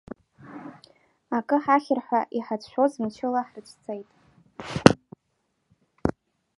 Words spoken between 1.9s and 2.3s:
ҳәа